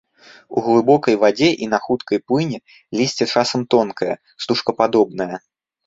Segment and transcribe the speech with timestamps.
[0.55, 2.59] У глыбокай вадзе і на хуткай плыні
[3.03, 4.13] лісце часам тонкае,
[4.45, 5.33] стужкападобнае.